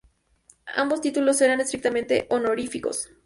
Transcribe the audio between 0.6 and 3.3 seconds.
Ambos títulos eran estrictamente honoríficos.